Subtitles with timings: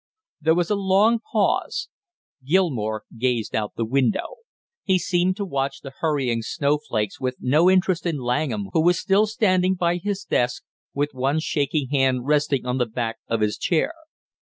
[0.41, 1.87] There was a long pause.
[2.43, 4.37] Gilmore gazed out the window.
[4.83, 9.27] He seemed to watch the hurrying snowflakes with no interest in Langham who was still
[9.27, 10.63] standing by his desk,
[10.95, 13.93] with one shaking hand resting on the back of his chair.